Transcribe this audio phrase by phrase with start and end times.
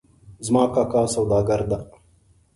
[0.45, 1.79] زما کاکا سوداګر ده